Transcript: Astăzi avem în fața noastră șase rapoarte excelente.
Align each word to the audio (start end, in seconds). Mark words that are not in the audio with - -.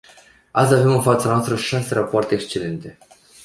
Astăzi 0.51 0.79
avem 0.79 0.91
în 0.93 1.01
fața 1.01 1.29
noastră 1.29 1.55
șase 1.55 1.93
rapoarte 1.93 2.33
excelente. 2.33 2.97